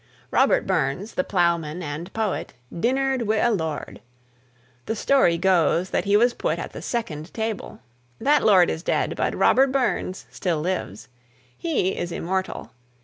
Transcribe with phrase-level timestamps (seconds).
[0.31, 4.01] Robert Burns, the plowman and poet, "dinnered wi' a lord."
[4.87, 7.81] The story goes that he was put at the second table.
[8.19, 11.07] That lord is dead, but Robert Burns still lives.
[11.55, 12.71] He is immortal.